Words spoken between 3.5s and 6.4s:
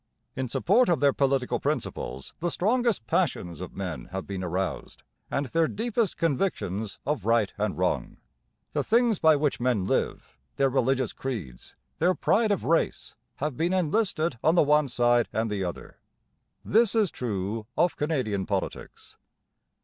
of men have been aroused, and their deepest